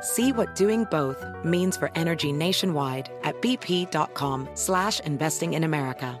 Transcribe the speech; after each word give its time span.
See 0.00 0.32
what 0.32 0.54
doing 0.54 0.84
both 0.90 1.24
means 1.44 1.76
for 1.76 1.90
energy 1.96 2.32
nationwide 2.32 3.10
at 3.24 3.40
bp.com 3.42 4.48
slash 4.54 5.00
investing 5.00 5.54
in 5.54 5.64
America. 5.64 6.18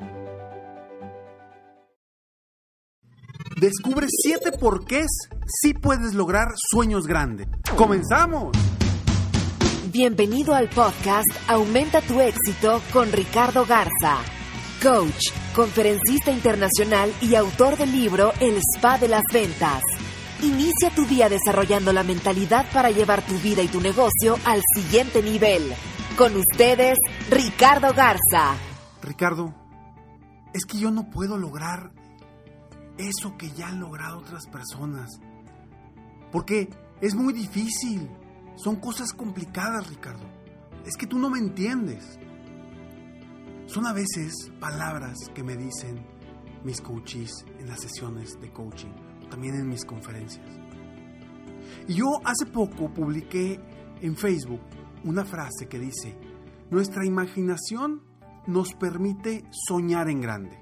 Descubre 3.60 4.06
siete 4.08 4.52
porqués 4.52 5.08
si 5.46 5.74
puedes 5.74 6.14
lograr 6.14 6.48
sueños 6.72 7.06
grandes. 7.06 7.48
¡Comenzamos! 7.76 8.52
Bienvenido 9.90 10.54
al 10.54 10.68
podcast 10.68 11.28
Aumenta 11.48 12.00
tu 12.00 12.20
éxito 12.20 12.80
con 12.92 13.10
Ricardo 13.10 13.64
Garza, 13.64 14.18
coach, 14.82 15.32
conferencista 15.54 16.30
internacional 16.30 17.12
y 17.20 17.34
autor 17.34 17.76
del 17.76 17.90
libro 17.92 18.32
El 18.38 18.58
Spa 18.58 18.98
de 18.98 19.08
las 19.08 19.24
Ventas. 19.32 19.82
Inicia 20.40 20.90
tu 20.94 21.04
día 21.04 21.28
desarrollando 21.28 21.92
la 21.92 22.04
mentalidad 22.04 22.70
para 22.72 22.92
llevar 22.92 23.26
tu 23.26 23.34
vida 23.38 23.60
y 23.60 23.66
tu 23.66 23.80
negocio 23.80 24.36
al 24.44 24.62
siguiente 24.72 25.20
nivel. 25.20 25.74
Con 26.16 26.36
ustedes, 26.36 26.96
Ricardo 27.28 27.92
Garza. 27.92 28.56
Ricardo, 29.02 29.52
es 30.54 30.64
que 30.64 30.78
yo 30.78 30.92
no 30.92 31.10
puedo 31.10 31.36
lograr 31.36 31.92
eso 32.98 33.36
que 33.36 33.50
ya 33.50 33.66
han 33.66 33.80
logrado 33.80 34.18
otras 34.18 34.46
personas. 34.46 35.10
Porque 36.30 36.68
es 37.00 37.16
muy 37.16 37.32
difícil. 37.32 38.08
Son 38.54 38.76
cosas 38.76 39.12
complicadas, 39.12 39.88
Ricardo. 39.88 40.26
Es 40.86 40.96
que 40.96 41.08
tú 41.08 41.18
no 41.18 41.30
me 41.30 41.40
entiendes. 41.40 42.16
Son 43.66 43.86
a 43.86 43.92
veces 43.92 44.52
palabras 44.60 45.16
que 45.34 45.42
me 45.42 45.56
dicen 45.56 46.06
mis 46.62 46.80
coaches 46.80 47.44
en 47.58 47.68
las 47.68 47.80
sesiones 47.80 48.40
de 48.40 48.52
coaching, 48.52 48.92
también 49.28 49.54
en 49.54 49.68
mis 49.68 49.84
conferencias. 49.84 50.46
Y 51.86 51.94
yo 51.94 52.06
hace 52.24 52.46
poco 52.46 52.92
publiqué 52.92 53.60
en 54.00 54.16
Facebook 54.16 54.60
una 55.04 55.24
frase 55.24 55.68
que 55.68 55.78
dice, 55.78 56.16
nuestra 56.70 57.04
imaginación 57.06 58.02
nos 58.46 58.72
permite 58.74 59.44
soñar 59.50 60.08
en 60.08 60.20
grande 60.20 60.58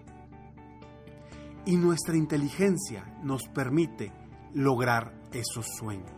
y 1.64 1.77
nuestra 1.77 2.17
inteligencia 2.17 3.05
nos 3.23 3.48
permite 3.48 4.12
lograr 4.55 5.12
esos 5.33 5.67
sueños. 5.78 6.12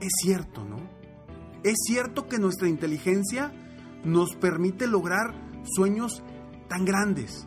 Es 0.00 0.10
cierto, 0.20 0.64
¿no? 0.64 0.78
Es 1.62 1.76
cierto 1.86 2.26
que 2.26 2.38
nuestra 2.38 2.68
inteligencia 2.68 3.52
nos 4.04 4.34
permite 4.34 4.88
lograr 4.88 5.32
sueños 5.64 6.22
tan 6.68 6.84
grandes. 6.84 7.46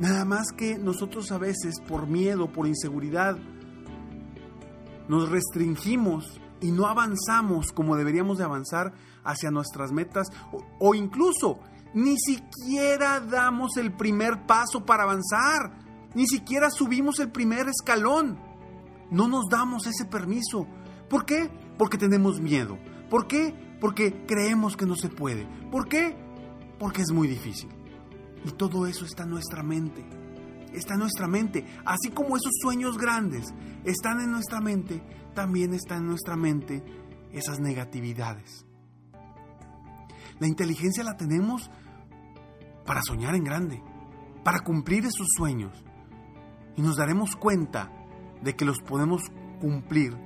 Nada 0.00 0.24
más 0.24 0.46
que 0.56 0.78
nosotros 0.78 1.30
a 1.30 1.36
veces 1.36 1.78
por 1.86 2.06
miedo, 2.06 2.50
por 2.50 2.66
inseguridad, 2.66 3.36
nos 5.08 5.28
restringimos 5.28 6.40
y 6.62 6.72
no 6.72 6.86
avanzamos 6.86 7.70
como 7.72 7.96
deberíamos 7.96 8.38
de 8.38 8.44
avanzar 8.44 8.94
hacia 9.24 9.50
nuestras 9.50 9.92
metas 9.92 10.28
o, 10.78 10.94
incluso 10.94 11.60
ni 11.92 12.16
siquiera 12.18 13.20
damos 13.20 13.76
el 13.76 13.92
primer 13.92 14.46
paso 14.46 14.86
para 14.86 15.02
avanzar. 15.02 15.78
Ni 16.14 16.26
siquiera 16.26 16.70
subimos 16.70 17.20
el 17.20 17.30
primer 17.30 17.68
escalón. 17.68 18.38
No 19.10 19.28
nos 19.28 19.50
damos 19.50 19.86
ese 19.86 20.06
permiso. 20.06 20.66
¿Por 21.10 21.26
qué? 21.26 21.50
Porque 21.76 21.98
tenemos 21.98 22.40
miedo. 22.40 22.78
¿Por 23.10 23.26
qué? 23.26 23.54
Porque 23.80 24.24
creemos 24.26 24.78
que 24.78 24.86
no 24.86 24.96
se 24.96 25.10
puede. 25.10 25.46
¿Por 25.70 25.88
qué? 25.88 26.16
Porque 26.78 27.02
es 27.02 27.10
muy 27.12 27.28
difícil. 27.28 27.68
Y 28.44 28.52
todo 28.52 28.86
eso 28.86 29.04
está 29.04 29.24
en 29.24 29.30
nuestra 29.30 29.62
mente. 29.62 30.04
Está 30.72 30.94
en 30.94 31.00
nuestra 31.00 31.26
mente. 31.26 31.66
Así 31.84 32.10
como 32.10 32.36
esos 32.36 32.52
sueños 32.62 32.96
grandes 32.96 33.52
están 33.84 34.20
en 34.20 34.30
nuestra 34.30 34.60
mente, 34.60 35.02
también 35.34 35.74
está 35.74 35.96
en 35.96 36.06
nuestra 36.06 36.36
mente 36.36 36.82
esas 37.32 37.60
negatividades. 37.60 38.66
La 40.38 40.46
inteligencia 40.46 41.04
la 41.04 41.16
tenemos 41.16 41.70
para 42.86 43.02
soñar 43.02 43.34
en 43.34 43.44
grande, 43.44 43.82
para 44.42 44.60
cumplir 44.60 45.04
esos 45.04 45.26
sueños. 45.36 45.84
Y 46.76 46.82
nos 46.82 46.96
daremos 46.96 47.36
cuenta 47.36 47.92
de 48.42 48.56
que 48.56 48.64
los 48.64 48.78
podemos 48.80 49.22
cumplir 49.60 50.16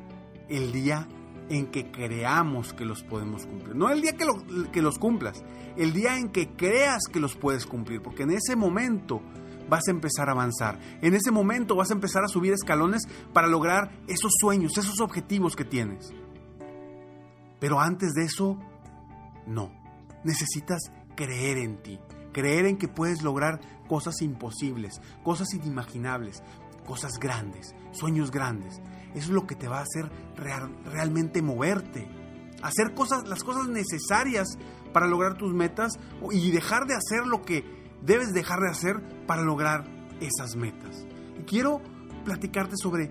el 0.49 0.73
día 0.73 1.09
en 1.49 1.67
que 1.67 1.91
creamos 1.91 2.73
que 2.73 2.85
los 2.85 3.03
podemos 3.03 3.47
cumplir. 3.47 3.77
No 3.77 3.91
el 3.91 4.01
día 4.01 4.17
que, 4.17 4.83
los 4.83 4.99
cumplas, 4.99 5.45
el 5.77 5.93
día 5.93 6.19
en 6.19 6.31
que 6.31 6.49
creas 6.51 7.03
que 7.13 7.21
los 7.21 7.37
puedes 7.37 7.67
cumplir, 7.67 8.03
porque 8.03 8.23
en 8.23 8.31
ese 8.31 8.57
momento 8.57 9.21
vas 9.69 9.83
a 9.89 9.91
empezar 9.91 10.29
a 10.29 10.33
avanzar. 10.33 10.79
En 11.03 11.15
ese 11.15 11.31
momento 11.31 11.77
vas 11.77 11.91
a 11.91 11.95
empezar 11.95 12.25
a 12.25 12.29
subir 12.29 12.53
escalones 12.53 13.03
para 13.33 13.49
lograr 13.49 13.91
esos 14.07 14.33
sueños, 14.41 14.77
esos 14.79 15.01
objetivos 15.01 15.57
que 15.57 15.65
tienes. 15.65 16.13
Pero 17.61 17.81
antes 17.81 18.13
de 18.13 18.25
eso, 18.25 18.59
no. 19.47 19.73
Necesitas 20.23 20.91
creer 21.15 21.59
en 21.59 21.83
ti, 21.83 21.99
creer 22.33 22.67
en 22.67 22.77
que 22.77 22.89
puedes 22.89 23.23
lograr 23.23 23.61
cosas 23.87 24.23
imposibles, 24.23 25.01
cosas 25.23 25.53
inimaginables, 25.55 26.43
cosas 26.87 27.19
grandes, 27.19 27.75
sueños 27.93 28.31
grandes. 28.31 28.81
Es 29.15 29.29
lo 29.29 29.47
que 29.47 29.55
te 29.55 29.69
va 29.69 29.79
a 29.79 29.83
hacer 29.83 30.11
realmente 30.85 31.43
moverte, 31.43 32.09
hacer 32.63 32.95
cosas, 32.95 33.29
las 33.29 33.45
cosas 33.45 33.69
necesarias 33.69 34.59
para 34.93 35.07
lograr 35.07 35.37
tus 35.37 35.53
metas 35.53 35.93
y 36.31 36.51
dejar 36.51 36.87
de 36.87 36.95
hacer 36.95 37.27
lo 37.27 37.43
que 37.43 37.65
debes 38.03 38.33
dejar 38.33 38.61
de 38.61 38.71
hacer 38.71 39.01
para 39.27 39.43
lograr 39.43 39.85
esas 40.21 40.57
metas. 40.57 41.07
Y 41.39 41.45
quiero 41.45 41.81
platicarte 42.25 42.75
sobre 42.77 43.11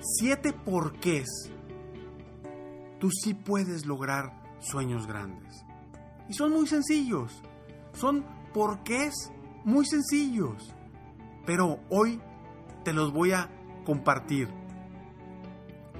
siete 0.00 0.52
porqués 0.52 1.50
tú 2.98 3.10
sí 3.10 3.34
puedes 3.34 3.86
lograr 3.86 4.32
sueños 4.60 5.06
grandes. 5.06 5.64
Y 6.28 6.34
son 6.34 6.52
muy 6.52 6.66
sencillos. 6.66 7.42
Son 7.92 8.24
porqués 8.52 9.32
muy 9.64 9.86
sencillos. 9.86 10.74
Pero 11.46 11.80
hoy 11.88 12.20
te 12.84 12.92
los 12.92 13.12
voy 13.12 13.32
a 13.32 13.50
compartir. 13.84 14.48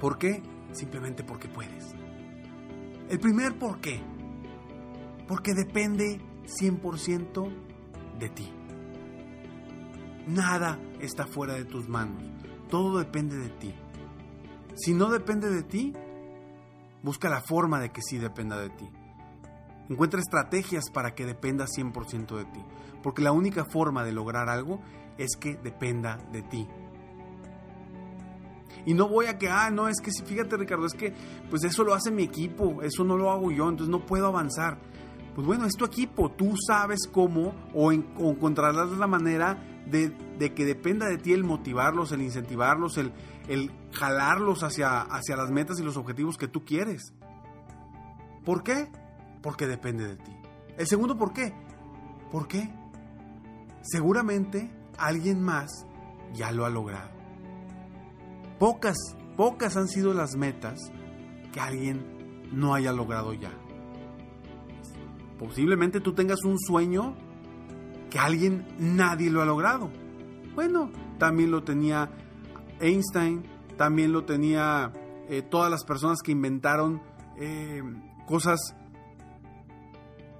¿Por 0.01 0.19
qué? 0.19 0.43
Simplemente 0.73 1.25
porque 1.25 1.49
puedes. 1.49 1.95
El 3.09 3.19
primer 3.19 3.59
por 3.59 3.81
qué. 3.81 4.01
Porque 5.27 5.55
depende 5.55 6.21
100% 6.61 7.53
de 8.19 8.29
ti. 8.29 8.53
Nada 10.27 10.79
está 11.01 11.27
fuera 11.27 11.55
de 11.55 11.65
tus 11.65 11.89
manos. 11.89 12.23
Todo 12.69 12.99
depende 12.99 13.37
de 13.37 13.49
ti. 13.49 13.75
Si 14.77 14.93
no 14.93 15.11
depende 15.11 15.51
de 15.51 15.63
ti, 15.63 15.95
busca 17.03 17.29
la 17.29 17.41
forma 17.41 17.81
de 17.81 17.91
que 17.91 18.03
sí 18.03 18.19
dependa 18.19 18.59
de 18.59 18.71
ti. 18.71 18.89
Encuentra 19.89 20.21
estrategias 20.21 20.91
para 20.91 21.15
que 21.15 21.25
dependa 21.25 21.65
100% 21.67 22.37
de 22.37 22.45
ti. 22.45 22.63
Porque 23.03 23.23
la 23.23 23.33
única 23.33 23.65
forma 23.65 24.05
de 24.05 24.13
lograr 24.13 24.49
algo 24.49 24.81
es 25.17 25.37
que 25.37 25.57
dependa 25.57 26.19
de 26.31 26.43
ti. 26.43 26.69
Y 28.89 28.95
no 28.95 29.07
voy 29.07 29.27
a 29.27 29.37
que, 29.37 29.51
ah, 29.51 29.69
no, 29.69 29.87
es 29.87 30.01
que 30.01 30.11
fíjate 30.11 30.57
Ricardo, 30.57 30.87
es 30.87 30.95
que 30.95 31.13
pues 31.51 31.63
eso 31.63 31.85
lo 31.85 31.93
hace 31.93 32.11
mi 32.11 32.23
equipo, 32.23 32.81
eso 32.81 33.05
no 33.05 33.19
lo 33.19 33.31
hago 33.31 33.51
yo, 33.51 33.69
entonces 33.69 33.91
no 33.91 34.07
puedo 34.07 34.29
avanzar. 34.29 34.79
Pues 35.35 35.47
bueno, 35.47 35.67
es 35.67 35.75
tu 35.75 35.85
equipo, 35.85 36.31
tú 36.31 36.55
sabes 36.67 37.01
cómo 37.07 37.53
o, 37.75 37.93
encontrarás 37.93 38.91
la 38.93 39.07
manera 39.07 39.63
de, 39.85 40.15
que 40.55 40.65
dependa 40.65 41.07
de 41.07 41.19
ti 41.19 41.35
el 41.35 41.45
motivarlos, 41.45 42.13
el 42.13 42.23
incentivarlos, 42.23 42.97
el, 42.97 43.13
el 43.47 43.71
jalarlos 43.93 44.63
hacia, 44.63 45.03
hacia 45.03 45.37
las 45.37 45.51
metas 45.51 45.79
y 45.79 45.83
los 45.83 45.99
objetivos 45.99 46.39
que 46.39 46.49
tú 46.49 46.65
quieres. 46.65 47.13
¿Por 48.43 48.63
qué? 48.63 48.91
Porque 49.43 49.67
depende 49.67 50.07
de 50.07 50.17
ti. 50.17 50.33
El 50.79 50.87
segundo, 50.87 51.19
¿por 51.19 51.35
qué? 51.35 51.53
¿Por 52.33 52.49
qué? 52.49 52.73
Seguramente 53.83 54.71
alguien 54.97 55.43
más 55.43 55.85
ya 56.33 56.53
lo 56.53 56.65
ha 56.65 56.71
logrado. 56.71 57.18
Pocas, 58.59 58.97
pocas 59.37 59.77
han 59.77 59.89
sido 59.89 60.15
las 60.15 60.37
metas 60.37 60.79
que 61.53 61.61
alguien 61.61 62.49
no 62.53 62.75
haya 62.75 62.93
logrado 62.93 63.33
ya. 63.33 63.53
Posiblemente 65.39 66.01
tú 66.01 66.15
tengas 66.15 66.45
un 66.45 66.59
sueño 66.59 67.17
que 68.11 68.19
alguien 68.19 68.67
nadie 68.79 69.31
lo 69.31 69.43
ha 69.43 69.45
logrado. 69.45 69.91
Bueno, 70.55 70.91
también 71.19 71.51
lo 71.51 71.63
tenía 71.63 72.11
Einstein, 72.81 73.45
también 73.77 74.13
lo 74.13 74.25
tenía 74.25 74.93
eh, 75.29 75.43
todas 75.43 75.71
las 75.71 75.85
personas 75.85 76.19
que 76.23 76.33
inventaron 76.33 77.01
eh, 77.37 77.83
cosas 78.27 78.75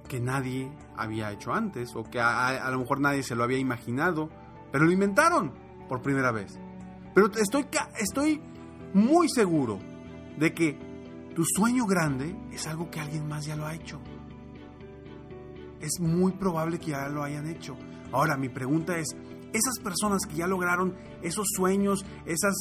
que 0.09 0.19
nadie 0.19 0.71
había 0.97 1.31
hecho 1.31 1.53
antes 1.53 1.95
o 1.95 2.03
que 2.03 2.19
a, 2.19 2.69
lo 2.71 2.79
mejor 2.79 2.99
nadie 2.99 3.23
se 3.23 3.35
lo 3.35 3.43
había 3.43 3.59
imaginado, 3.59 4.29
pero 4.71 4.85
lo 4.85 4.91
inventaron 4.91 5.53
por 5.87 6.01
primera 6.01 6.31
vez. 6.31 6.59
Pero 7.13 7.31
estoy, 7.35 7.65
estoy 7.99 8.41
muy 8.93 9.29
seguro 9.29 9.79
de 10.37 10.53
que 10.53 10.77
tu 11.35 11.43
sueño 11.45 11.85
grande 11.85 12.35
es 12.51 12.67
algo 12.67 12.89
que 12.89 12.99
alguien 12.99 13.27
más 13.27 13.45
ya 13.45 13.55
lo 13.55 13.65
ha 13.65 13.73
hecho. 13.73 13.99
Es 15.79 15.99
muy 15.99 16.33
probable 16.33 16.79
que 16.79 16.91
ya 16.91 17.07
lo 17.09 17.23
hayan 17.23 17.47
hecho. 17.47 17.77
Ahora, 18.11 18.37
mi 18.37 18.49
pregunta 18.49 18.97
es, 18.97 19.07
esas 19.53 19.79
personas 19.83 20.21
que 20.27 20.35
ya 20.35 20.47
lograron 20.47 20.95
esos 21.23 21.47
sueños, 21.55 22.05
esas 22.25 22.55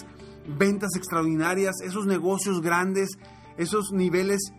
ventas 0.46 0.90
extraordinarias, 0.96 1.76
esos 1.82 2.06
negocios 2.06 2.60
grandes, 2.60 3.10
esos 3.56 3.92
niveles 3.92 4.52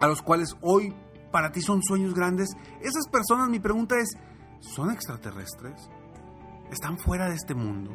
a 0.00 0.06
los 0.06 0.22
cuales 0.22 0.56
hoy 0.60 0.94
para 1.32 1.50
ti 1.50 1.60
son 1.60 1.82
sueños 1.82 2.14
grandes, 2.14 2.50
esas 2.80 3.08
personas, 3.08 3.48
mi 3.48 3.58
pregunta 3.58 3.96
es, 3.98 4.10
¿son 4.60 4.90
extraterrestres? 4.90 5.88
¿Están 6.70 6.98
fuera 6.98 7.28
de 7.28 7.34
este 7.34 7.54
mundo? 7.54 7.90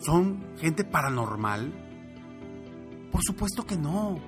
¿Son 0.00 0.56
gente 0.56 0.84
paranormal? 0.84 1.72
Por 3.12 3.22
supuesto 3.22 3.66
que 3.66 3.76
no. 3.76 4.18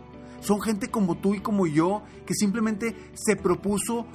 Son 0.41 0.61
gente 0.61 0.89
como 0.89 1.17
tú 1.17 1.35
y 1.35 1.41
como 1.41 1.67
yo 1.67 2.03
que 2.27 2.35
simplemente 2.35 2.95
se 3.15 3.37
propuso 3.37 4.07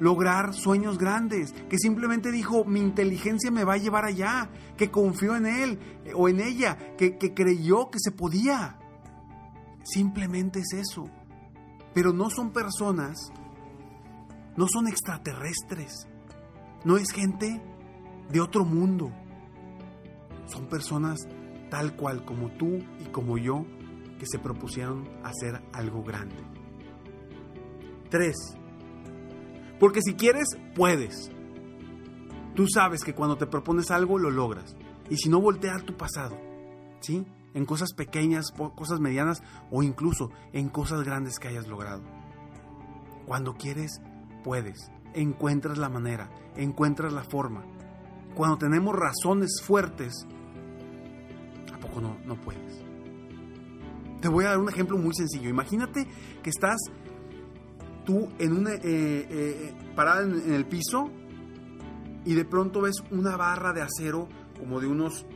lograr 0.00 0.54
sueños 0.54 0.98
grandes, 0.98 1.52
que 1.68 1.78
simplemente 1.78 2.32
dijo, 2.32 2.64
mi 2.64 2.80
inteligencia 2.80 3.50
me 3.50 3.64
va 3.64 3.74
a 3.74 3.78
llevar 3.78 4.04
allá, 4.04 4.50
que 4.76 4.90
confió 4.90 5.36
en 5.36 5.46
él 5.46 5.78
eh, 6.04 6.12
o 6.14 6.28
en 6.28 6.40
ella, 6.40 6.76
que, 6.96 7.16
que 7.16 7.32
creyó 7.32 7.90
que 7.90 7.98
se 8.00 8.10
podía. 8.10 8.78
Simplemente 9.84 10.60
es 10.60 10.72
eso. 10.72 11.04
Pero 11.94 12.12
no 12.12 12.28
son 12.28 12.52
personas, 12.52 13.30
no 14.56 14.66
son 14.66 14.88
extraterrestres, 14.88 16.08
no 16.84 16.96
es 16.96 17.10
gente 17.12 17.62
de 18.30 18.40
otro 18.40 18.64
mundo. 18.64 19.12
Son 20.46 20.66
personas 20.66 21.20
tal 21.70 21.96
cual 21.96 22.24
como 22.24 22.50
tú 22.52 22.78
y 23.00 23.08
como 23.10 23.38
yo 23.38 23.64
que 24.18 24.26
se 24.26 24.38
propusieron 24.38 25.08
hacer 25.24 25.62
algo 25.72 26.02
grande. 26.02 26.36
Tres, 28.10 28.36
porque 29.80 30.00
si 30.02 30.14
quieres, 30.14 30.46
puedes. 30.74 31.30
Tú 32.54 32.66
sabes 32.68 33.02
que 33.02 33.14
cuando 33.14 33.36
te 33.36 33.46
propones 33.46 33.90
algo, 33.90 34.18
lo 34.18 34.30
logras. 34.30 34.76
Y 35.10 35.16
si 35.16 35.28
no, 35.28 35.40
voltear 35.40 35.82
tu 35.82 35.96
pasado. 35.96 36.38
¿Sí? 37.00 37.26
en 37.54 37.64
cosas 37.64 37.94
pequeñas, 37.94 38.46
cosas 38.74 39.00
medianas 39.00 39.42
o 39.70 39.82
incluso 39.82 40.30
en 40.52 40.68
cosas 40.68 41.04
grandes 41.04 41.38
que 41.38 41.48
hayas 41.48 41.68
logrado. 41.68 42.02
Cuando 43.26 43.54
quieres, 43.54 44.02
puedes. 44.42 44.90
Encuentras 45.14 45.78
la 45.78 45.88
manera, 45.88 46.28
encuentras 46.56 47.12
la 47.12 47.22
forma. 47.22 47.64
Cuando 48.34 48.58
tenemos 48.58 48.94
razones 48.94 49.62
fuertes, 49.62 50.26
¿a 51.94 52.00
poco 52.00 52.00
no, 52.00 52.16
no 52.24 52.40
puedes? 52.40 52.82
Te 54.20 54.28
voy 54.28 54.44
a 54.44 54.50
dar 54.50 54.58
un 54.58 54.68
ejemplo 54.68 54.96
muy 54.96 55.14
sencillo. 55.14 55.48
Imagínate 55.48 56.06
que 56.42 56.50
estás 56.50 56.76
tú 58.04 58.28
en 58.38 58.52
una, 58.52 58.74
eh, 58.74 58.80
eh, 58.84 59.74
parada 59.94 60.22
en, 60.22 60.52
el 60.52 60.66
piso 60.66 61.10
y 62.24 62.34
de 62.34 62.44
pronto 62.44 62.82
ves 62.82 62.96
una 63.10 63.36
barra 63.36 63.72
de 63.72 63.82
acero 63.82 64.28
como 64.58 64.80
de 64.80 64.86
unos 64.86 65.26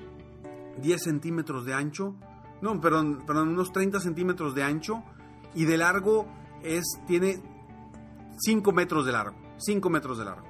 10 0.80 1.02
centímetros 1.02 1.64
de 1.64 1.74
ancho, 1.74 2.14
no, 2.62 2.80
perdón, 2.80 3.24
perdón, 3.26 3.48
unos 3.50 3.72
30 3.72 4.00
centímetros 4.00 4.54
de 4.54 4.62
ancho 4.62 5.02
y 5.54 5.64
de 5.64 5.76
largo 5.76 6.26
es, 6.62 6.84
tiene 7.06 7.42
5 8.38 8.72
metros 8.72 9.06
de 9.06 9.12
largo, 9.12 9.36
5 9.58 9.90
metros 9.90 10.18
de 10.18 10.24
largo. 10.24 10.46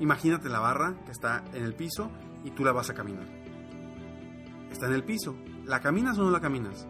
Imagínate 0.00 0.48
la 0.48 0.60
barra 0.60 0.96
que 1.04 1.12
está 1.12 1.44
en 1.52 1.64
el 1.64 1.74
piso 1.74 2.10
y 2.44 2.50
tú 2.50 2.64
la 2.64 2.72
vas 2.72 2.90
a 2.90 2.94
caminar. 2.94 3.39
Está 4.70 4.86
en 4.86 4.94
el 4.94 5.04
piso. 5.04 5.36
¿La 5.64 5.80
caminas 5.80 6.18
o 6.18 6.24
no 6.24 6.30
la 6.30 6.40
caminas? 6.40 6.86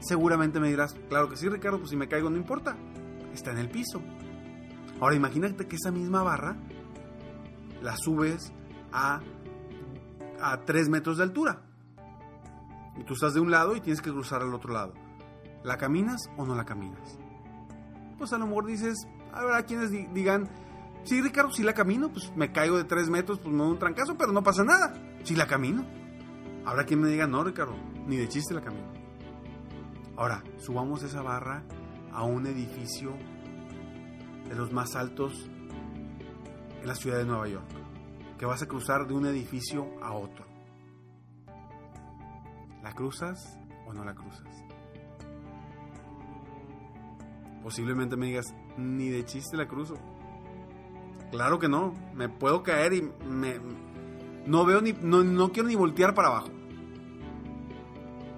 Seguramente 0.00 0.60
me 0.60 0.68
dirás, 0.68 0.94
claro 1.08 1.28
que 1.28 1.36
sí, 1.36 1.48
Ricardo, 1.48 1.78
pues 1.78 1.90
si 1.90 1.96
me 1.96 2.08
caigo 2.08 2.30
no 2.30 2.36
importa. 2.36 2.76
Está 3.32 3.50
en 3.52 3.58
el 3.58 3.68
piso. 3.68 4.02
Ahora 5.00 5.16
imagínate 5.16 5.66
que 5.66 5.76
esa 5.76 5.90
misma 5.90 6.22
barra 6.22 6.56
la 7.82 7.96
subes 7.96 8.52
a 8.92 9.20
a 10.40 10.60
3 10.60 10.88
metros 10.88 11.18
de 11.18 11.22
altura. 11.24 11.62
Y 12.96 13.04
tú 13.04 13.14
estás 13.14 13.34
de 13.34 13.40
un 13.40 13.50
lado 13.50 13.74
y 13.74 13.80
tienes 13.80 14.00
que 14.00 14.10
cruzar 14.10 14.42
al 14.42 14.54
otro 14.54 14.72
lado. 14.72 14.92
¿La 15.62 15.78
caminas 15.78 16.30
o 16.36 16.44
no 16.44 16.54
la 16.54 16.64
caminas? 16.64 17.18
Pues 18.18 18.32
a 18.32 18.38
lo 18.38 18.46
mejor 18.46 18.66
dices, 18.66 19.08
habrá 19.32 19.62
quienes 19.64 19.90
digan, 19.90 20.48
sí, 21.04 21.20
Ricardo, 21.20 21.50
si 21.50 21.62
la 21.62 21.72
camino, 21.72 22.10
pues 22.10 22.30
me 22.36 22.52
caigo 22.52 22.76
de 22.76 22.84
3 22.84 23.08
metros, 23.10 23.38
pues 23.40 23.52
me 23.52 23.62
doy 23.62 23.72
un 23.72 23.78
trancazo, 23.78 24.16
pero 24.16 24.32
no 24.32 24.42
pasa 24.42 24.64
nada. 24.64 24.94
Si 25.24 25.34
la 25.34 25.46
camino. 25.46 25.84
Habrá 26.64 26.84
quien 26.84 27.00
me 27.00 27.08
diga, 27.08 27.26
no, 27.26 27.44
Ricardo, 27.44 27.74
ni 28.06 28.16
de 28.16 28.28
chiste 28.28 28.54
la 28.54 28.62
camino. 28.62 28.92
Ahora, 30.16 30.42
subamos 30.58 31.02
esa 31.02 31.22
barra 31.22 31.64
a 32.12 32.24
un 32.24 32.46
edificio 32.46 33.12
de 34.48 34.54
los 34.54 34.72
más 34.72 34.94
altos 34.94 35.50
en 36.80 36.86
la 36.86 36.94
ciudad 36.94 37.18
de 37.18 37.24
Nueva 37.24 37.48
York 37.48 37.84
que 38.38 38.46
vas 38.46 38.62
a 38.62 38.66
cruzar 38.66 39.06
de 39.06 39.14
un 39.14 39.26
edificio 39.26 39.86
a 40.02 40.12
otro. 40.12 40.44
¿La 42.82 42.92
cruzas 42.92 43.58
o 43.86 43.92
no 43.92 44.04
la 44.04 44.14
cruzas? 44.14 44.64
Posiblemente 47.62 48.16
me 48.16 48.26
digas, 48.26 48.54
ni 48.76 49.08
de 49.08 49.24
chiste 49.24 49.56
la 49.56 49.66
cruzo. 49.66 49.94
Claro 51.30 51.58
que 51.58 51.68
no, 51.68 51.94
me 52.14 52.28
puedo 52.28 52.62
caer 52.62 52.92
y 52.92 53.02
me, 53.26 53.58
no 54.46 54.64
veo 54.64 54.80
ni, 54.80 54.92
no, 54.92 55.24
no 55.24 55.52
quiero 55.52 55.68
ni 55.68 55.74
voltear 55.74 56.14
para 56.14 56.28
abajo. 56.28 56.50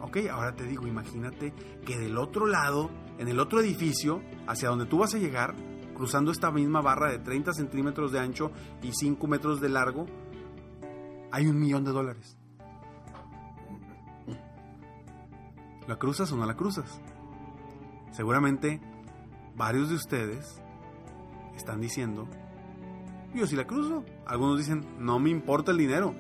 Ok, 0.03 0.19
ahora 0.31 0.55
te 0.55 0.65
digo, 0.65 0.87
imagínate 0.87 1.53
que 1.85 1.99
del 1.99 2.17
otro 2.17 2.47
lado, 2.47 2.91
en 3.19 3.29
el 3.29 3.41
otro 3.41 3.61
edificio, 3.61 4.23
hacia 4.47 4.69
donde 4.69 4.87
tú 4.87 4.99
vas 4.99 5.15
a 5.15 5.19
llegar, 5.19 5.55
cruzando 5.95 6.31
esta 6.31 6.51
misma 6.51 6.81
barra 6.81 7.11
de 7.11 7.19
30 7.19 7.53
centímetros 7.55 8.13
de 8.13 8.21
ancho 8.21 8.53
y 8.83 8.93
5 8.93 9.27
metros 9.27 9.61
de 9.61 9.69
largo, 9.69 10.07
hay 11.33 11.47
un 11.47 11.59
millón 11.59 11.85
de 11.85 11.91
dólares. 11.91 12.37
¿La 15.89 15.99
cruzas 15.99 16.31
o 16.33 16.37
no 16.37 16.47
la 16.47 16.57
cruzas? 16.57 17.01
Seguramente 18.13 18.81
varios 19.57 19.89
de 19.89 19.95
ustedes 19.97 20.61
están 21.57 21.81
diciendo, 21.81 22.29
yo 23.35 23.47
sí 23.47 23.57
la 23.57 23.67
cruzo. 23.67 24.05
Algunos 24.27 24.59
dicen, 24.59 24.85
no 24.99 25.19
me 25.19 25.31
importa 25.31 25.73
el 25.73 25.79
dinero. 25.79 26.15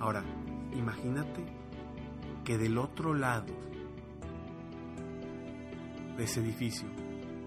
Ahora, 0.00 0.22
imagínate 0.74 1.44
que 2.44 2.58
del 2.58 2.78
otro 2.78 3.14
lado 3.14 3.52
de 6.16 6.24
ese 6.24 6.40
edificio 6.40 6.88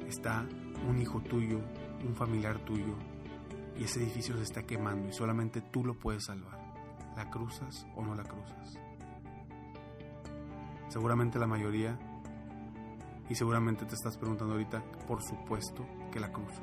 está 0.07 0.45
un 0.88 0.99
hijo 0.99 1.21
tuyo, 1.21 1.59
un 2.05 2.15
familiar 2.15 2.59
tuyo, 2.59 2.95
y 3.77 3.83
ese 3.83 4.01
edificio 4.01 4.35
se 4.35 4.43
está 4.43 4.63
quemando 4.63 5.07
y 5.07 5.13
solamente 5.13 5.61
tú 5.61 5.85
lo 5.85 5.93
puedes 5.93 6.25
salvar. 6.25 6.59
¿La 7.15 7.29
cruzas 7.29 7.85
o 7.95 8.03
no 8.03 8.15
la 8.15 8.23
cruzas? 8.23 8.79
Seguramente 10.89 11.39
la 11.39 11.47
mayoría, 11.47 11.97
y 13.29 13.35
seguramente 13.35 13.85
te 13.85 13.93
estás 13.93 14.17
preguntando 14.17 14.53
ahorita, 14.53 14.83
por 15.07 15.21
supuesto 15.21 15.85
que 16.11 16.19
la 16.19 16.31
cruzo. 16.31 16.61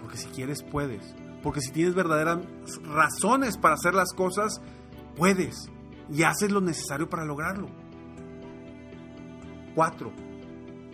Porque 0.00 0.16
si 0.16 0.28
quieres, 0.28 0.62
puedes. 0.62 1.14
Porque 1.42 1.60
si 1.60 1.70
tienes 1.72 1.94
verdaderas 1.94 2.38
razones 2.82 3.56
para 3.56 3.74
hacer 3.74 3.94
las 3.94 4.12
cosas, 4.12 4.60
puedes. 5.16 5.70
Y 6.10 6.22
haces 6.22 6.50
lo 6.50 6.60
necesario 6.60 7.08
para 7.08 7.24
lograrlo. 7.24 7.68
Cuatro, 9.74 10.12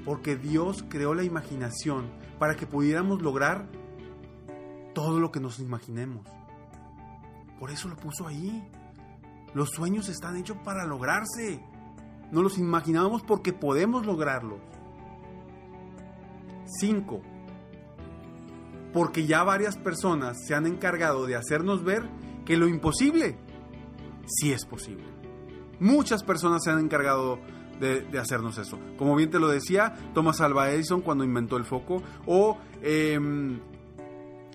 porque 0.04 0.36
Dios 0.36 0.84
creó 0.88 1.14
la 1.14 1.22
imaginación 1.22 2.10
para 2.38 2.56
que 2.56 2.66
pudiéramos 2.66 3.22
lograr 3.22 3.68
todo 4.94 5.20
lo 5.20 5.30
que 5.30 5.40
nos 5.40 5.60
imaginemos. 5.60 6.26
Por 7.58 7.70
eso 7.70 7.88
lo 7.88 7.96
puso 7.96 8.26
ahí. 8.26 8.68
Los 9.54 9.70
sueños 9.70 10.08
están 10.08 10.36
hechos 10.36 10.56
para 10.64 10.84
lograrse. 10.84 11.64
No 12.32 12.42
los 12.42 12.58
imaginamos 12.58 13.22
porque 13.22 13.52
podemos 13.52 14.04
lograrlos. 14.04 14.60
5. 16.80 17.20
Porque 18.92 19.26
ya 19.26 19.42
varias 19.42 19.76
personas 19.76 20.38
se 20.46 20.54
han 20.54 20.66
encargado 20.66 21.26
de 21.26 21.36
hacernos 21.36 21.82
ver 21.84 22.08
que 22.44 22.56
lo 22.56 22.68
imposible 22.68 23.36
sí 24.26 24.52
es 24.52 24.64
posible. 24.64 25.04
Muchas 25.80 26.22
personas 26.22 26.62
se 26.64 26.70
han 26.70 26.78
encargado 26.78 27.38
de, 27.80 28.18
hacernos 28.18 28.58
eso. 28.58 28.78
Como 28.96 29.16
bien 29.16 29.30
te 29.30 29.40
lo 29.40 29.48
decía, 29.48 29.94
Thomas 30.14 30.40
Alva 30.40 30.70
Edison 30.70 31.00
cuando 31.00 31.24
inventó 31.24 31.56
el 31.56 31.64
foco, 31.64 32.02
o 32.26 32.58
em, 32.80 33.60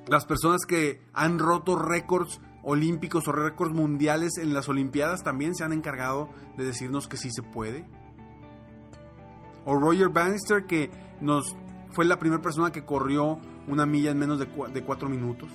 las 0.07 0.25
personas 0.25 0.61
que 0.65 1.01
han 1.13 1.37
roto 1.37 1.75
récords 1.75 2.39
olímpicos 2.63 3.27
o 3.27 3.31
récords 3.31 3.73
mundiales 3.73 4.37
en 4.37 4.53
las 4.53 4.67
Olimpiadas 4.69 5.23
también 5.23 5.55
se 5.55 5.63
han 5.63 5.73
encargado 5.73 6.29
de 6.57 6.65
decirnos 6.65 7.07
que 7.07 7.17
sí 7.17 7.29
se 7.31 7.43
puede. 7.43 7.85
O 9.65 9.75
Roger 9.75 10.09
Bannister 10.09 10.65
que 10.65 10.89
nos 11.19 11.55
fue 11.91 12.05
la 12.05 12.19
primera 12.19 12.41
persona 12.41 12.71
que 12.71 12.85
corrió 12.85 13.39
una 13.67 13.85
milla 13.85 14.11
en 14.11 14.17
menos 14.17 14.39
de, 14.39 14.47
cuatro 14.47 15.09
minutos. 15.09 15.49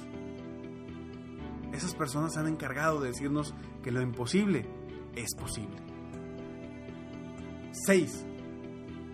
Esas 1.73 1.95
personas 1.95 2.35
se 2.35 2.41
han 2.41 2.49
encargado 2.49 3.01
de 3.01 3.09
decirnos 3.09 3.55
que 3.83 3.91
lo 3.91 4.03
imposible 4.03 4.69
es 5.17 5.35
posible. 5.35 5.77
6. 7.87 8.27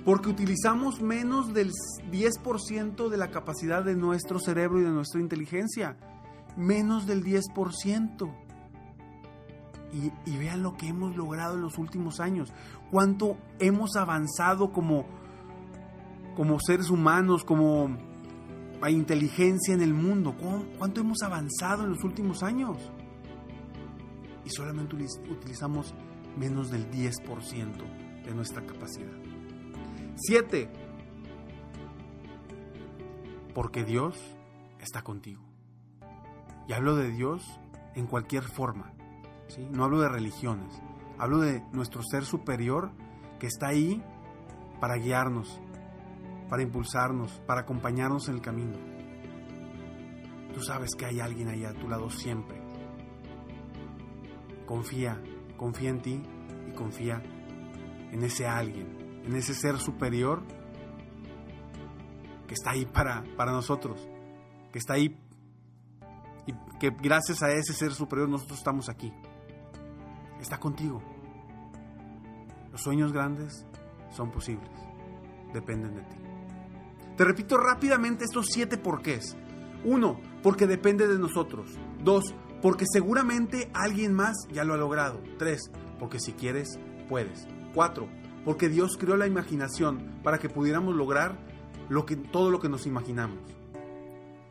Porque 0.04 0.28
utilizamos 0.28 1.00
menos 1.00 1.54
del 1.54 1.70
10% 2.10 3.08
de 3.08 3.16
la 3.16 3.30
capacidad 3.30 3.84
de 3.84 3.94
nuestro 3.94 4.40
cerebro 4.40 4.80
y 4.80 4.84
de 4.84 4.90
nuestra 4.90 5.20
inteligencia. 5.20 5.96
Menos 6.56 7.06
del 7.06 7.22
10%. 7.22 8.32
Y, 9.92 10.12
y, 10.30 10.36
vean 10.36 10.62
lo 10.62 10.76
que 10.76 10.88
hemos 10.88 11.16
logrado 11.16 11.54
en 11.54 11.62
los 11.62 11.78
últimos 11.78 12.20
años. 12.20 12.52
Cuánto 12.90 13.38
hemos 13.58 13.96
avanzado 13.96 14.72
como, 14.72 15.06
como 16.36 16.58
seres 16.60 16.90
humanos, 16.90 17.42
como 17.44 17.96
inteligencia 18.88 19.74
en 19.74 19.82
el 19.82 19.94
mundo. 19.94 20.36
¿Cuánto 20.78 21.00
hemos 21.00 21.22
avanzado 21.22 21.84
en 21.84 21.90
los 21.90 22.04
últimos 22.04 22.42
años? 22.42 22.78
Y 24.44 24.50
solamente 24.50 24.96
utilizamos 25.30 25.94
menos 26.36 26.70
del 26.70 26.90
10% 26.90 28.24
de 28.24 28.34
nuestra 28.34 28.64
capacidad. 28.64 29.12
7. 30.16 30.70
Porque 33.54 33.84
Dios 33.84 34.16
está 34.80 35.02
contigo. 35.02 35.42
Y 36.68 36.72
hablo 36.72 36.96
de 36.96 37.10
Dios 37.10 37.44
en 37.94 38.06
cualquier 38.06 38.44
forma. 38.44 38.92
No 39.70 39.84
hablo 39.84 40.00
de 40.00 40.08
religiones. 40.08 40.80
Hablo 41.18 41.38
de 41.38 41.62
nuestro 41.72 42.02
ser 42.02 42.24
superior 42.24 42.92
que 43.40 43.46
está 43.46 43.68
ahí 43.68 44.02
para 44.80 44.96
guiarnos, 44.96 45.60
para 46.48 46.62
impulsarnos, 46.62 47.32
para 47.46 47.62
acompañarnos 47.62 48.28
en 48.28 48.36
el 48.36 48.40
camino. 48.40 48.78
Tú 50.54 50.62
sabes 50.62 50.94
que 50.96 51.06
hay 51.06 51.20
alguien 51.20 51.48
ahí 51.48 51.64
a 51.64 51.72
tu 51.72 51.88
lado 51.88 52.10
siempre. 52.10 52.60
Confía, 54.66 55.22
confía 55.56 55.90
en 55.90 56.02
ti 56.02 56.22
y 56.68 56.72
confía 56.72 57.22
en 58.10 58.22
ese 58.24 58.46
alguien, 58.46 59.22
en 59.24 59.36
ese 59.36 59.54
ser 59.54 59.78
superior 59.78 60.42
que 62.46 62.54
está 62.54 62.70
ahí 62.70 62.86
para, 62.86 63.24
para 63.36 63.52
nosotros, 63.52 64.08
que 64.72 64.78
está 64.78 64.94
ahí 64.94 65.16
y 66.46 66.52
que 66.78 66.90
gracias 66.90 67.42
a 67.42 67.52
ese 67.52 67.74
ser 67.74 67.92
superior 67.92 68.28
nosotros 68.28 68.58
estamos 68.58 68.88
aquí. 68.88 69.12
Está 70.40 70.58
contigo. 70.58 71.02
Los 72.72 72.82
sueños 72.82 73.12
grandes 73.12 73.66
son 74.10 74.30
posibles, 74.30 74.70
dependen 75.52 75.94
de 75.96 76.02
ti. 76.02 76.27
Te 77.18 77.24
repito 77.24 77.58
rápidamente 77.58 78.24
estos 78.24 78.46
siete 78.46 78.78
porqués. 78.78 79.36
Uno, 79.84 80.20
porque 80.40 80.68
depende 80.68 81.08
de 81.08 81.18
nosotros. 81.18 81.66
Dos, 82.04 82.32
porque 82.62 82.84
seguramente 82.88 83.72
alguien 83.74 84.14
más 84.14 84.36
ya 84.52 84.62
lo 84.62 84.74
ha 84.74 84.76
logrado. 84.76 85.20
Tres, 85.36 85.72
porque 85.98 86.20
si 86.20 86.32
quieres, 86.34 86.78
puedes. 87.08 87.48
Cuatro, 87.74 88.08
porque 88.44 88.68
Dios 88.68 88.96
creó 88.96 89.16
la 89.16 89.26
imaginación 89.26 90.20
para 90.22 90.38
que 90.38 90.48
pudiéramos 90.48 90.94
lograr 90.94 91.36
todo 92.30 92.52
lo 92.52 92.60
que 92.60 92.68
nos 92.68 92.86
imaginamos. 92.86 93.40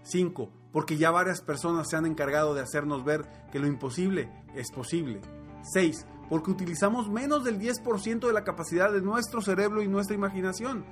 Cinco, 0.04 0.52
porque 0.74 0.98
ya 0.98 1.10
varias 1.10 1.42
personas 1.42 1.90
se 1.90 1.96
han 1.96 2.06
encargado 2.06 2.54
de 2.54 2.64
hacernos 2.64 3.06
ver 3.06 3.30
que 3.50 3.60
lo 3.60 3.68
imposible 3.68 4.30
es 4.56 4.74
posible. 4.74 5.22
Seis, 5.62 6.06
porque 6.30 6.52
utilizamos 6.52 7.10
menos 7.10 7.46
del 7.46 7.60
10% 7.62 8.28
de 8.28 8.34
la 8.34 8.44
capacidad 8.44 8.92
de 8.92 9.02
nuestro 9.02 9.40
cerebro 9.40 9.82
y 9.82 9.88
nuestra 9.88 10.18
imaginación 10.18 10.84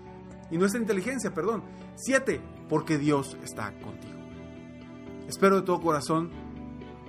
y 0.51 0.57
nuestra 0.57 0.79
inteligencia, 0.79 1.33
perdón. 1.33 1.63
Siete, 1.95 2.41
porque 2.69 2.97
Dios 2.97 3.37
está 3.43 3.71
contigo. 3.79 4.15
Espero 5.27 5.57
de 5.57 5.61
todo 5.63 5.81
corazón 5.81 6.31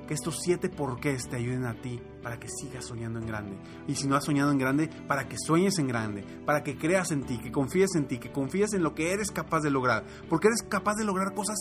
que 0.07 0.15
estos 0.15 0.39
siete 0.41 0.69
porqués 0.69 1.29
te 1.29 1.37
ayuden 1.37 1.65
a 1.65 1.75
ti 1.75 2.01
para 2.23 2.39
que 2.39 2.49
sigas 2.49 2.87
soñando 2.87 3.19
en 3.19 3.27
grande. 3.27 3.59
Y 3.87 3.97
si 3.97 4.07
no 4.07 4.17
has 4.17 4.25
soñado 4.25 4.53
en 4.53 4.59
grande, 4.59 4.89
para 5.07 5.29
que 5.29 5.37
sueñes 5.39 5.79
en 5.79 5.89
grande, 5.89 6.23
para 6.45 6.63
que 6.63 6.79
creas 6.79 7.11
en 7.11 7.25
ti, 7.25 7.39
que 7.39 7.53
confíes 7.53 7.95
en 7.97 8.07
ti, 8.07 8.19
que 8.19 8.33
confíes 8.33 8.73
en 8.73 8.83
lo 8.83 8.95
que 8.95 9.13
eres 9.13 9.31
capaz 9.31 9.61
de 9.61 9.71
lograr. 9.71 10.05
Porque 10.29 10.49
eres 10.49 10.63
capaz 10.63 10.95
de 10.95 11.05
lograr 11.05 11.35
cosas 11.35 11.59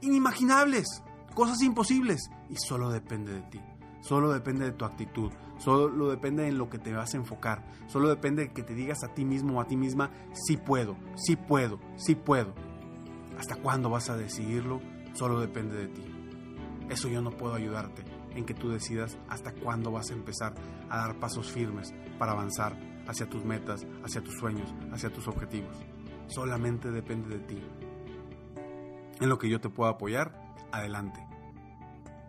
inimaginables, 0.00 1.02
cosas 1.34 1.60
imposibles. 1.62 2.30
Y 2.48 2.56
solo 2.56 2.90
depende 2.90 3.34
de 3.34 3.42
ti. 3.42 3.60
Solo 4.00 4.32
depende 4.32 4.64
de 4.64 4.72
tu 4.72 4.84
actitud, 4.84 5.30
solo 5.60 6.10
depende 6.10 6.48
en 6.48 6.58
lo 6.58 6.68
que 6.68 6.78
te 6.78 6.92
vas 6.92 7.14
a 7.14 7.16
enfocar, 7.16 7.64
solo 7.86 8.08
depende 8.08 8.44
de 8.44 8.52
que 8.52 8.62
te 8.62 8.74
digas 8.74 9.04
a 9.04 9.14
ti 9.14 9.24
mismo 9.24 9.58
o 9.58 9.60
a 9.60 9.66
ti 9.66 9.76
misma, 9.76 10.10
sí 10.32 10.56
puedo, 10.56 10.96
sí 11.14 11.36
puedo, 11.36 11.78
sí 11.96 12.14
puedo. 12.14 12.52
¿Hasta 13.38 13.56
cuándo 13.56 13.88
vas 13.88 14.10
a 14.10 14.16
decidirlo? 14.16 14.80
Solo 15.14 15.40
depende 15.40 15.76
de 15.76 15.88
ti. 15.88 16.04
Eso 16.88 17.08
yo 17.08 17.22
no 17.22 17.30
puedo 17.30 17.54
ayudarte 17.54 18.04
en 18.34 18.44
que 18.44 18.54
tú 18.54 18.70
decidas 18.70 19.16
hasta 19.28 19.52
cuándo 19.52 19.90
vas 19.92 20.10
a 20.10 20.14
empezar 20.14 20.54
a 20.88 20.98
dar 20.98 21.20
pasos 21.20 21.50
firmes 21.50 21.94
para 22.18 22.32
avanzar 22.32 22.76
hacia 23.06 23.28
tus 23.28 23.44
metas, 23.44 23.86
hacia 24.04 24.22
tus 24.22 24.34
sueños, 24.34 24.74
hacia 24.92 25.12
tus 25.12 25.28
objetivos. 25.28 25.76
Solamente 26.26 26.90
depende 26.90 27.38
de 27.38 27.44
ti. 27.44 27.62
En 29.20 29.28
lo 29.28 29.38
que 29.38 29.48
yo 29.48 29.60
te 29.60 29.68
puedo 29.68 29.90
apoyar, 29.90 30.54
adelante 30.72 31.30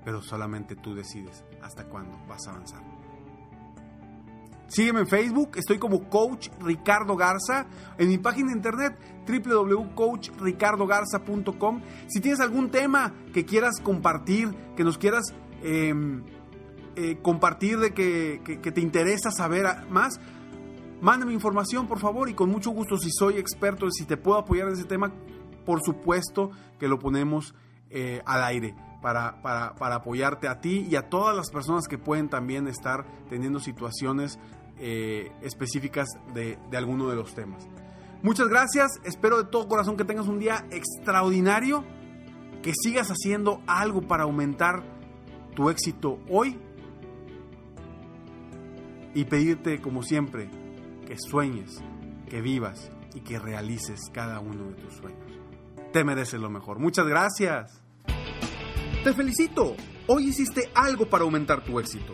pero 0.04 0.22
solamente 0.22 0.76
tú 0.76 0.96
decides 0.96 1.46
hasta 1.62 1.86
cuándo 1.86 2.18
vas 2.28 2.48
a 2.48 2.52
avanzar. 2.52 2.91
Sígueme 4.72 5.02
en 5.02 5.08
Facebook, 5.08 5.58
estoy 5.58 5.78
como 5.80 6.10
Coach 6.10 6.48
Ricardo 6.62 7.18
Garza, 7.18 7.66
en 7.98 8.08
mi 8.08 8.18
página 8.18 8.52
de 8.52 8.56
internet 8.56 8.98
www.coachricardogarza.com. 9.28 11.82
Si 12.08 12.22
tienes 12.22 12.40
algún 12.40 12.72
tema 12.72 13.14
que 13.34 13.44
quieras 13.44 13.82
compartir, 13.82 14.56
que 14.78 14.86
nos 14.86 14.98
quieras 14.98 15.34
em, 15.62 16.24
eh, 16.96 17.18
compartir 17.22 17.80
de 17.80 17.94
que, 17.94 18.40
te 18.62 18.80
interesa 18.80 19.30
saber 19.30 19.66
más, 19.90 20.22
mándame 21.02 21.34
información 21.34 21.90
por 21.90 22.00
favor 22.00 22.30
y 22.30 22.34
con 22.34 22.50
mucho 22.50 22.72
gusto 22.72 22.96
si 22.96 23.12
soy 23.12 23.40
experto, 23.40 23.92
si 23.92 24.06
te 24.06 24.16
puedo 24.16 24.38
apoyar 24.38 24.70
en 24.70 24.76
ese 24.76 24.86
tema, 24.86 25.12
por 25.66 25.82
supuesto 25.84 26.52
que 26.80 26.88
lo 26.88 26.98
ponemos 26.98 27.56
eh, 27.90 28.22
al 28.26 28.42
aire 28.46 28.74
para, 29.02 29.42
para, 29.42 29.96
apoyarte 29.96 30.48
a 30.48 30.62
ti 30.62 30.88
y 30.90 30.96
a 30.96 31.10
todas 31.10 31.36
las 31.36 31.50
personas 31.50 31.88
que 31.88 31.98
pueden 31.98 32.30
también 32.30 32.68
estar 32.68 33.06
teniendo 33.30 33.60
situaciones 33.60 34.40
eh, 34.84 35.32
específicas 35.42 36.10
de, 36.34 36.58
de 36.72 36.78
alguno 36.78 37.08
de 37.08 37.16
los 37.16 37.36
temas. 37.36 37.68
Muchas 38.24 38.48
gracias, 38.48 39.00
espero 39.04 39.38
de 39.38 39.50
todo 39.50 39.68
corazón 39.68 39.96
que 39.96 40.04
tengas 40.04 40.28
un 40.28 40.40
día 40.40 40.66
extraordinario, 40.72 41.84
que 42.64 42.74
sigas 42.74 43.10
haciendo 43.10 43.62
algo 43.68 44.02
para 44.02 44.24
aumentar 44.24 44.84
tu 45.56 45.70
éxito 45.70 46.20
hoy 46.28 46.60
y 49.14 49.26
pedirte 49.26 49.82
como 49.82 50.02
siempre 50.02 50.50
que 51.06 51.18
sueñes, 51.18 51.82
que 52.28 52.42
vivas 52.42 52.92
y 53.14 53.22
que 53.22 53.38
realices 53.38 54.00
cada 54.12 54.40
uno 54.40 54.66
de 54.66 54.74
tus 54.74 54.96
sueños. 54.96 55.40
Te 55.94 56.04
mereces 56.04 56.40
lo 56.40 56.50
mejor. 56.50 56.80
Muchas 56.80 57.06
gracias. 57.06 57.82
Te 59.04 59.14
felicito, 59.14 59.76
hoy 60.08 60.28
hiciste 60.28 60.72
algo 60.74 61.08
para 61.08 61.24
aumentar 61.24 61.64
tu 61.64 61.80
éxito. 61.80 62.14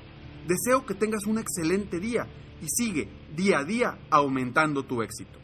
Deseo 0.47 0.85
que 0.85 0.95
tengas 0.95 1.25
un 1.25 1.37
excelente 1.37 1.99
día 1.99 2.27
y 2.61 2.67
sigue 2.67 3.07
día 3.35 3.59
a 3.59 3.63
día 3.63 3.97
aumentando 4.09 4.83
tu 4.83 5.01
éxito. 5.01 5.39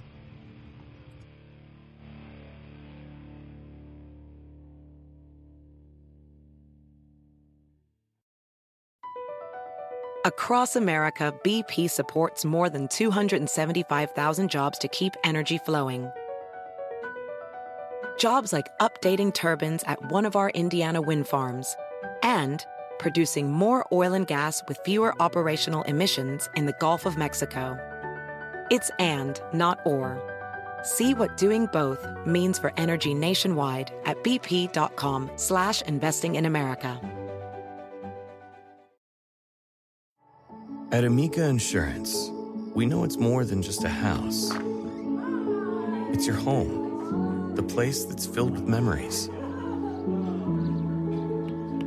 Across 10.27 10.75
America, 10.75 11.33
BP 11.45 11.89
supports 11.89 12.43
more 12.43 12.69
than 12.69 12.89
275,000 12.89 14.49
jobs 14.49 14.77
to 14.79 14.89
keep 14.89 15.13
energy 15.23 15.57
flowing. 15.57 16.11
Jobs 18.17 18.51
like 18.51 18.67
updating 18.79 19.33
turbines 19.33 19.83
at 19.87 20.11
one 20.11 20.25
of 20.25 20.35
our 20.35 20.49
Indiana 20.49 21.01
wind 21.01 21.29
farms 21.29 21.77
and 22.23 22.65
producing 22.99 23.51
more 23.51 23.85
oil 23.91 24.13
and 24.13 24.27
gas 24.27 24.63
with 24.67 24.79
fewer 24.85 25.13
operational 25.21 25.83
emissions 25.83 26.49
in 26.55 26.65
the 26.65 26.75
Gulf 26.79 27.05
of 27.05 27.17
Mexico. 27.17 27.77
It's 28.69 28.91
and, 28.99 29.41
not 29.53 29.79
or. 29.85 30.21
See 30.83 31.13
what 31.13 31.37
doing 31.37 31.67
both 31.67 32.05
means 32.25 32.59
for 32.59 32.71
energy 32.77 33.13
nationwide 33.13 33.91
at 34.05 34.23
bp.com 34.23 35.31
slash 35.35 35.81
investing 35.83 36.35
in 36.35 36.45
America. 36.45 36.99
At 40.91 41.03
Amica 41.03 41.43
Insurance, 41.43 42.31
we 42.73 42.85
know 42.85 43.03
it's 43.03 43.17
more 43.17 43.43
than 43.43 43.61
just 43.61 43.83
a 43.83 43.89
house. 43.89 44.51
It's 46.13 46.25
your 46.25 46.37
home, 46.37 47.53
the 47.55 47.63
place 47.63 48.05
that's 48.05 48.25
filled 48.25 48.51
with 48.51 48.63
memories. 48.63 49.29